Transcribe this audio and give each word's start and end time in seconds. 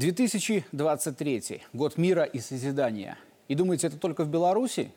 2023. 0.00 1.60
Год 1.74 1.98
мира 1.98 2.24
и 2.24 2.40
созидания. 2.40 3.18
И 3.48 3.54
думаете, 3.54 3.88
это 3.88 3.98
только 3.98 4.24
в 4.24 4.28
Беларуси? 4.28 4.90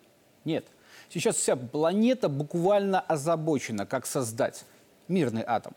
Нет. 0.45 0.65
Сейчас 1.09 1.35
вся 1.35 1.57
планета 1.57 2.29
буквально 2.29 3.01
озабочена, 3.01 3.85
как 3.85 4.05
создать 4.05 4.63
мирный 5.09 5.43
атом. 5.45 5.73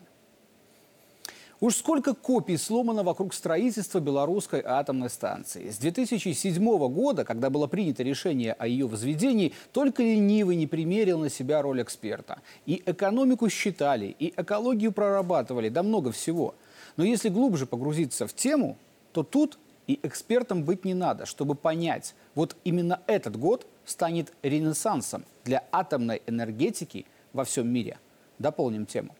Уж 1.59 1.75
сколько 1.75 2.13
копий 2.13 2.55
сломано 2.55 3.03
вокруг 3.03 3.33
строительства 3.33 3.99
белорусской 3.99 4.61
атомной 4.63 5.09
станции. 5.09 5.71
С 5.71 5.77
2007 5.77 6.87
года, 6.87 7.25
когда 7.25 7.49
было 7.49 7.67
принято 7.67 8.03
решение 8.03 8.53
о 8.53 8.65
ее 8.65 8.87
возведении, 8.87 9.53
только 9.73 10.03
ленивый 10.03 10.55
не 10.55 10.67
примерил 10.67 11.19
на 11.19 11.29
себя 11.29 11.61
роль 11.61 11.81
эксперта. 11.81 12.39
И 12.65 12.81
экономику 12.85 13.49
считали, 13.49 14.15
и 14.19 14.33
экологию 14.37 14.93
прорабатывали, 14.93 15.67
да 15.67 15.83
много 15.83 16.13
всего. 16.13 16.55
Но 16.95 17.03
если 17.03 17.27
глубже 17.27 17.65
погрузиться 17.65 18.25
в 18.25 18.33
тему, 18.33 18.77
то 19.17 19.23
тут 19.23 19.57
и 19.87 19.99
экспертом 20.03 20.63
быть 20.63 20.85
не 20.85 20.93
надо, 20.93 21.25
чтобы 21.25 21.55
понять, 21.55 22.13
вот 22.35 22.55
именно 22.63 23.01
этот 23.07 23.35
год 23.35 23.65
станет 23.83 24.31
ренессансом 24.43 25.25
для 25.43 25.63
атомной 25.71 26.21
энергетики 26.27 27.07
во 27.33 27.43
всем 27.43 27.67
мире. 27.67 27.97
Дополним 28.37 28.85
тему. 28.85 29.15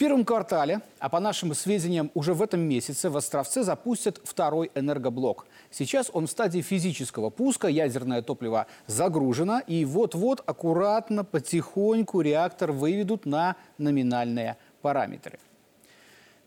первом 0.00 0.24
квартале, 0.24 0.82
а 1.00 1.08
по 1.08 1.18
нашим 1.18 1.52
сведениям 1.52 2.12
уже 2.14 2.32
в 2.32 2.42
этом 2.42 2.60
месяце, 2.60 3.10
в 3.10 3.16
Островце 3.16 3.64
запустят 3.64 4.20
второй 4.22 4.70
энергоблок. 4.76 5.46
Сейчас 5.72 6.10
он 6.12 6.28
в 6.28 6.30
стадии 6.30 6.60
физического 6.60 7.28
пуска, 7.30 7.66
ядерное 7.66 8.22
топливо 8.22 8.66
загружено, 8.86 9.60
и 9.66 9.84
вот-вот 9.84 10.44
аккуратно, 10.46 11.24
потихоньку 11.24 12.20
реактор 12.20 12.70
выведут 12.70 13.26
на 13.26 13.56
номинальные 13.78 14.56
параметры. 14.80 15.40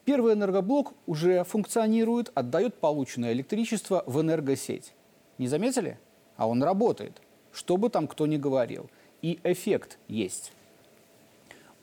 Первый 0.06 0.34
энергоблок 0.34 0.94
уже 1.06 1.44
функционирует, 1.44 2.32
отдает 2.36 2.76
полученное 2.76 3.32
электричество 3.32 4.04
в 4.06 4.20
энергосеть. 4.20 4.94
Не 5.38 5.48
заметили? 5.48 5.98
А 6.36 6.48
он 6.48 6.62
работает, 6.62 7.22
что 7.54 7.78
бы 7.78 7.90
там 7.90 8.08
кто 8.08 8.28
ни 8.28 8.38
говорил. 8.38 8.90
И 9.22 9.40
эффект 9.44 9.98
есть. 10.10 10.52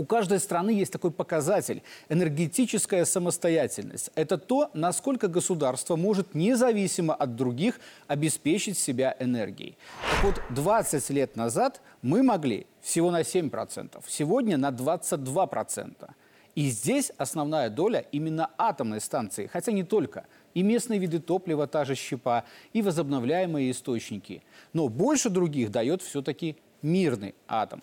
У 0.00 0.06
каждой 0.06 0.40
страны 0.40 0.70
есть 0.70 0.92
такой 0.92 1.10
показатель– 1.10 1.82
энергетическая 2.08 3.04
самостоятельность. 3.04 4.10
Это 4.14 4.38
то, 4.38 4.70
насколько 4.72 5.28
государство 5.28 5.94
может 5.94 6.34
независимо 6.34 7.14
от 7.14 7.36
других 7.36 7.78
обеспечить 8.06 8.78
себя 8.78 9.14
энергией. 9.18 9.76
Так 10.10 10.24
вот, 10.24 10.42
20 10.54 11.10
лет 11.10 11.36
назад 11.36 11.82
мы 12.00 12.22
могли 12.22 12.66
всего 12.80 13.10
на 13.10 13.20
7%, 13.20 14.02
сегодня 14.06 14.56
на 14.56 14.70
22%. 14.70 16.10
И 16.54 16.68
здесь 16.68 17.12
основная 17.16 17.70
доля 17.70 18.04
именно 18.12 18.50
атомной 18.58 19.00
станции, 19.00 19.46
хотя 19.46 19.72
не 19.72 19.84
только. 19.84 20.26
И 20.54 20.62
местные 20.62 20.98
виды 20.98 21.20
топлива, 21.20 21.66
та 21.66 21.84
же 21.84 21.94
щепа, 21.94 22.44
и 22.72 22.82
возобновляемые 22.82 23.70
источники. 23.70 24.42
Но 24.72 24.88
больше 24.88 25.30
других 25.30 25.70
дает 25.70 26.02
все-таки 26.02 26.56
мирный 26.82 27.34
атом. 27.46 27.82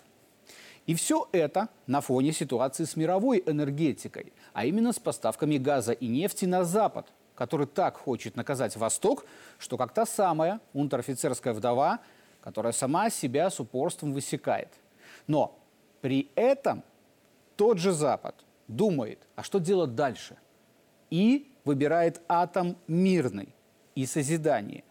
И 0.86 0.94
все 0.94 1.28
это 1.32 1.68
на 1.86 2.00
фоне 2.00 2.32
ситуации 2.32 2.84
с 2.84 2.96
мировой 2.96 3.42
энергетикой, 3.44 4.32
а 4.54 4.64
именно 4.64 4.92
с 4.92 4.98
поставками 4.98 5.58
газа 5.58 5.92
и 5.92 6.06
нефти 6.06 6.46
на 6.46 6.64
Запад, 6.64 7.06
который 7.34 7.66
так 7.66 7.96
хочет 7.96 8.36
наказать 8.36 8.74
Восток, 8.76 9.26
что 9.58 9.76
как 9.76 9.92
та 9.92 10.06
самая 10.06 10.60
унтер-офицерская 10.72 11.52
вдова, 11.52 12.00
которая 12.40 12.72
сама 12.72 13.10
себя 13.10 13.50
с 13.50 13.60
упорством 13.60 14.14
высекает. 14.14 14.68
Но 15.26 15.58
при 16.00 16.30
этом 16.34 16.82
тот 17.56 17.78
же 17.78 17.92
Запад 17.92 18.34
думает, 18.68 19.26
а 19.34 19.42
что 19.42 19.58
делать 19.58 19.94
дальше? 19.94 20.36
И 21.10 21.50
выбирает 21.64 22.20
атом 22.28 22.76
мирный 22.86 23.54
и 23.94 24.06
созидание. 24.06 24.84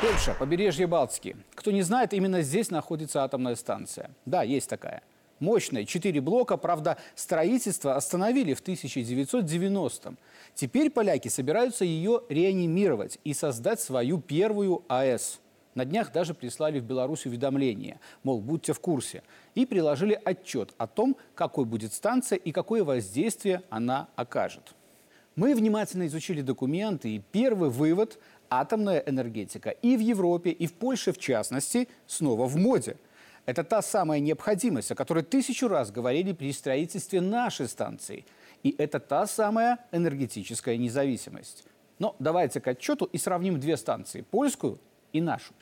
Польша, 0.00 0.34
побережье 0.38 0.86
Балтики. 0.86 1.36
Кто 1.54 1.70
не 1.70 1.82
знает, 1.82 2.14
именно 2.14 2.40
здесь 2.42 2.70
находится 2.70 3.24
атомная 3.24 3.56
станция. 3.56 4.10
Да, 4.24 4.42
есть 4.42 4.68
такая. 4.68 5.02
Мощная, 5.38 5.84
четыре 5.84 6.20
блока, 6.20 6.56
правда, 6.56 6.96
строительство 7.14 7.96
остановили 7.96 8.54
в 8.54 8.62
1990-м. 8.62 10.16
Теперь 10.54 10.88
поляки 10.88 11.28
собираются 11.28 11.84
ее 11.84 12.22
реанимировать 12.28 13.18
и 13.24 13.34
создать 13.34 13.80
свою 13.80 14.18
первую 14.20 14.84
АЭС. 14.88 15.40
На 15.74 15.84
днях 15.84 16.12
даже 16.12 16.34
прислали 16.34 16.80
в 16.80 16.84
Беларусь 16.84 17.24
уведомление, 17.24 17.98
мол, 18.22 18.40
будьте 18.40 18.72
в 18.72 18.80
курсе, 18.80 19.22
и 19.54 19.64
приложили 19.64 20.20
отчет 20.22 20.74
о 20.76 20.86
том, 20.86 21.16
какой 21.34 21.64
будет 21.64 21.92
станция 21.94 22.36
и 22.36 22.52
какое 22.52 22.84
воздействие 22.84 23.62
она 23.70 24.08
окажет. 24.16 24.74
Мы 25.34 25.54
внимательно 25.54 26.06
изучили 26.06 26.42
документы, 26.42 27.08
и 27.08 27.22
первый 27.32 27.70
вывод– 27.70 28.18
атомная 28.50 28.98
энергетика 28.98 29.70
и 29.70 29.96
в 29.96 30.00
Европе, 30.00 30.50
и 30.50 30.66
в 30.66 30.74
Польше 30.74 31.12
в 31.12 31.18
частности, 31.18 31.88
снова 32.06 32.46
в 32.46 32.56
моде. 32.56 32.96
Это 33.46 33.64
та 33.64 33.80
самая 33.80 34.20
необходимость, 34.20 34.92
о 34.92 34.94
которой 34.94 35.24
тысячу 35.24 35.68
раз 35.68 35.90
говорили 35.90 36.32
при 36.32 36.52
строительстве 36.52 37.22
нашей 37.22 37.66
станции. 37.66 38.26
И 38.62 38.74
это 38.76 39.00
та 39.00 39.26
самая 39.26 39.78
энергетическая 39.90 40.76
независимость. 40.76 41.64
Но 41.98 42.14
давайте 42.18 42.60
к 42.60 42.68
отчету 42.68 43.06
и 43.06 43.16
сравним 43.16 43.58
две 43.58 43.78
станции– 43.78 44.20
польскую 44.30 44.78
и 45.12 45.20
нашу. 45.20 45.52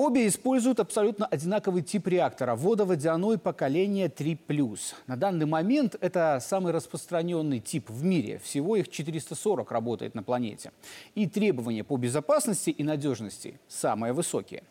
Обе 0.00 0.28
используют 0.28 0.78
абсолютно 0.78 1.26
одинаковый 1.26 1.82
тип 1.82 2.06
реактора– 2.06 2.54
водоводяной 2.56 3.36
поколения 3.36 4.06
3+. 4.06 4.78
На 5.08 5.16
данный 5.16 5.44
момент 5.44 5.96
это 6.00 6.38
самый 6.40 6.72
распространенный 6.72 7.58
тип 7.58 7.90
в 7.90 8.04
мире. 8.04 8.38
Всего 8.38 8.76
их 8.76 8.90
440 8.90 9.68
работает 9.72 10.14
на 10.14 10.22
планете. 10.22 10.70
И 11.16 11.26
требования 11.26 11.82
по 11.82 11.96
безопасности 11.96 12.70
и 12.70 12.84
надежности 12.84 13.58
самые 13.66 14.12
высокие. 14.12 14.62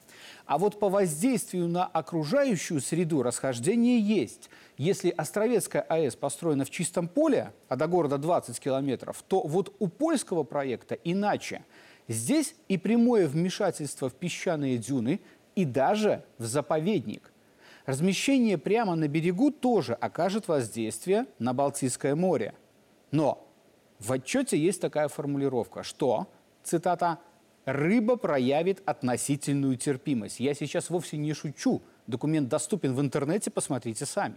А 0.46 0.58
вот 0.58 0.80
по 0.80 0.88
воздействию 0.88 1.68
на 1.68 1.86
окружающую 1.86 2.80
среду 2.80 3.22
расхождение 3.22 4.00
есть. 4.00 4.50
Если 4.78 5.10
Островецкая 5.10 5.82
АЭС 5.82 6.16
построена 6.16 6.64
в 6.64 6.70
чистом 6.70 7.10
поле, 7.10 7.52
а 7.68 7.76
до 7.76 7.88
города 7.88 8.18
20 8.18 8.58
километров, 8.62 9.22
то 9.28 9.42
вот 9.42 9.76
у 9.80 9.90
польского 9.90 10.44
проекта 10.44 10.98
иначе– 11.04 11.66
Здесь 12.08 12.56
и 12.70 12.78
прямое 12.78 13.28
вмешательство 13.28 14.10
в 14.10 14.14
песчаные 14.14 14.78
дюны, 14.78 15.20
и 15.56 15.66
даже 15.66 16.24
в 16.38 16.46
заповедник. 16.46 17.34
Размещение 17.86 18.58
прямо 18.58 18.96
на 18.96 19.08
берегу 19.08 19.50
тоже 19.50 19.94
окажет 19.94 20.48
воздействие 20.48 21.26
на 21.40 21.54
Балтийское 21.54 22.16
море. 22.16 22.54
Но 23.12 23.48
в 23.98 24.12
отчете 24.12 24.58
есть 24.58 24.80
такая 24.80 25.08
формулировка, 25.08 25.84
что, 25.84 26.28
цитата, 26.64 27.20
«рыба 27.66 28.18
проявит 28.18 28.84
относительную 28.86 29.78
терпимость». 29.78 30.40
Я 30.40 30.54
сейчас 30.54 30.90
вовсе 30.90 31.18
не 31.18 31.34
шучу. 31.34 31.82
Документ 32.06 32.50
доступен 32.50 32.94
в 32.94 33.02
интернете, 33.02 33.50
посмотрите 33.50 34.06
сами. 34.06 34.36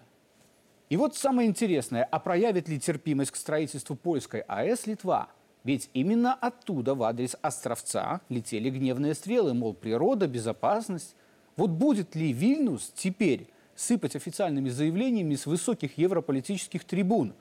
И 0.89 0.97
вот 0.97 1.17
самое 1.17 1.49
интересное, 1.49 2.05
а 2.05 2.19
проявит 2.19 2.69
ли 2.69 2.81
терпимость 2.81 3.31
к 3.31 3.37
строительству 3.37 3.95
польской 3.95 4.41
АЭС 4.41 4.87
Литва– 4.87 5.29
ведь 5.65 5.91
именно 5.93 6.35
оттуда 6.35 6.95
в 6.95 7.03
адрес 7.03 7.37
Островца 7.43 8.21
летели 8.29 8.71
гневные 8.71 9.15
стрелы, 9.15 9.53
мол, 9.55 9.75
природа, 9.75 10.27
безопасность. 10.27 11.15
Вот 11.57 11.71
будет 11.71 12.15
ли 12.15 12.33
Вильнюс 12.33 12.93
теперь 12.95 13.49
сыпать 13.75 14.17
официальными 14.17 14.71
заявлениями 14.71 15.35
с 15.35 15.47
высоких 15.47 15.99
европолитических 15.99 16.85
трибун? 16.85 17.35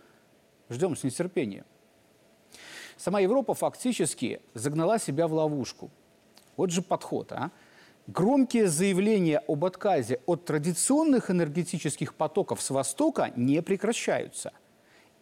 Ждем 0.70 0.96
с 0.96 1.04
нетерпением. 1.04 1.66
Сама 2.98 3.22
Европа 3.22 3.54
фактически 3.54 4.42
загнала 4.54 5.00
себя 5.00 5.28
в 5.28 5.34
ловушку. 5.34 5.90
Вот 6.58 6.72
же 6.72 6.82
подход, 6.82 7.32
а? 7.32 7.52
Громкие 8.08 8.68
заявления 8.68 9.38
об 9.48 9.64
отказе 9.64 10.20
от 10.26 10.44
традиционных 10.44 11.32
энергетических 11.32 12.16
потоков 12.16 12.62
с 12.62 12.72
Востока 12.72 13.32
не 13.36 13.62
прекращаются. 13.62 14.52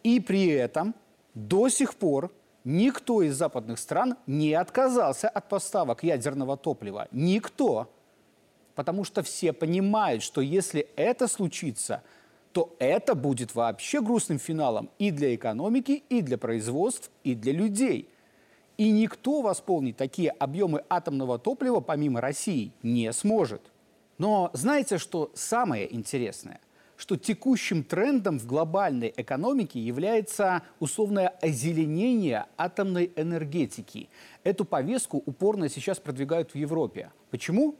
И 0.02 0.20
при 0.20 0.48
этом 0.48 0.94
до 1.34 1.68
сих 1.68 1.94
пор 1.94 2.32
Никто 2.64 3.22
из 3.22 3.36
западных 3.36 3.78
стран 3.78 4.16
не 4.26 4.52
отказался 4.54 5.28
от 5.28 5.48
поставок 5.48 6.02
ядерного 6.02 6.56
топлива. 6.56 7.08
Никто. 7.12 7.90
Потому 8.74 9.04
что 9.04 9.22
все 9.22 9.52
понимают, 9.52 10.22
что 10.22 10.40
если 10.40 10.88
это 10.96 11.28
случится, 11.28 12.02
то 12.52 12.74
это 12.78 13.14
будет 13.14 13.54
вообще 13.54 14.00
грустным 14.00 14.38
финалом 14.38 14.90
и 14.98 15.10
для 15.10 15.34
экономики, 15.34 16.02
и 16.08 16.22
для 16.22 16.38
производств, 16.38 17.10
и 17.24 17.34
для 17.34 17.52
людей. 17.52 18.08
И 18.76 18.90
никто 18.90 19.42
восполнить 19.42 19.96
такие 19.96 20.30
объемы 20.30 20.84
атомного 20.88 21.38
топлива, 21.38 21.80
помимо 21.80 22.20
России, 22.20 22.72
не 22.82 23.12
сможет. 23.12 23.62
Но 24.18 24.50
знаете, 24.52 24.98
что 24.98 25.30
самое 25.34 25.92
интересное? 25.94 26.60
Что 26.98 27.16
текущим 27.16 27.84
трендом 27.84 28.38
в 28.38 28.46
глобальной 28.46 29.14
экономике 29.16 29.78
является 29.78 30.62
условное 30.80 31.28
озеленение 31.28 32.46
атомной 32.58 33.12
энергетики. 33.14 34.10
Эту 34.42 34.64
повестку 34.64 35.22
упорно 35.24 35.68
сейчас 35.68 36.00
продвигают 36.00 36.50
в 36.50 36.54
Европе. 36.56 37.12
Почему? 37.30 37.76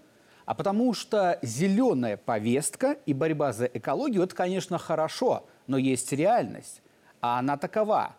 А 0.47 0.55
потому 0.55 0.95
что 0.95 1.39
зеленая 1.43 2.17
повестка 2.17 2.97
и 3.07 3.13
борьба 3.13 3.53
за 3.53 3.67
экологию– 3.67 4.23
это, 4.25 4.35
конечно, 4.37 4.79
хорошо, 4.79 5.45
но 5.67 5.77
есть 5.77 6.13
реальность. 6.13 6.81
А 7.21 7.41
она 7.41 7.57
такова. 7.57 8.15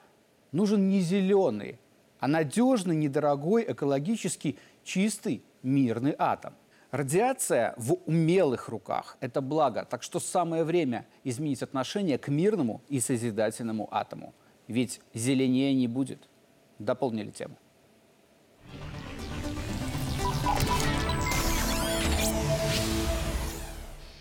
Нужен 0.51 0.89
не 0.89 0.99
зеленый, 0.99 1.79
а 2.19 2.27
надежный, 2.27 2.95
недорогой, 2.95 3.65
экологически 3.67 4.57
чистый 4.83 5.43
мирный 5.63 6.13
атом. 6.17 6.55
Радиация 6.91 7.75
в 7.77 7.93
умелых 8.07 8.67
руках– 8.67 9.17
это 9.19 9.41
благо, 9.41 9.85
так 9.85 10.01
что 10.01 10.19
самое 10.19 10.63
время 10.63 11.05
изменить 11.23 11.61
отношение 11.61 12.17
к 12.17 12.29
мирному 12.29 12.81
и 12.89 12.99
созидательному 12.99 13.87
атому. 13.91 14.33
Ведь 14.67 14.99
зеленее 15.13 15.75
не 15.75 15.87
будет. 15.87 16.27
Дополнили 16.79 17.29
тему. 17.29 17.57